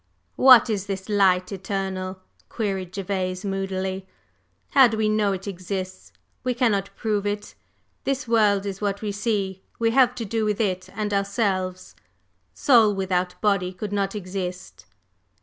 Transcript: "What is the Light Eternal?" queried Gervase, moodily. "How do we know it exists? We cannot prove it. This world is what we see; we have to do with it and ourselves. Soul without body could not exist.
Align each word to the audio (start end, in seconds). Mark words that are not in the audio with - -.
"What 0.35 0.67
is 0.67 0.87
the 0.87 0.99
Light 1.09 1.51
Eternal?" 1.51 2.19
queried 2.49 2.91
Gervase, 2.91 3.45
moodily. 3.45 4.07
"How 4.71 4.87
do 4.87 4.97
we 4.97 5.07
know 5.07 5.31
it 5.31 5.47
exists? 5.47 6.11
We 6.43 6.55
cannot 6.55 6.89
prove 6.95 7.27
it. 7.27 7.53
This 8.03 8.27
world 8.27 8.65
is 8.65 8.81
what 8.81 9.03
we 9.03 9.11
see; 9.11 9.61
we 9.77 9.91
have 9.91 10.15
to 10.15 10.25
do 10.25 10.43
with 10.43 10.59
it 10.59 10.89
and 10.95 11.13
ourselves. 11.13 11.95
Soul 12.55 12.95
without 12.95 13.39
body 13.41 13.71
could 13.71 13.93
not 13.93 14.15
exist. 14.15 14.87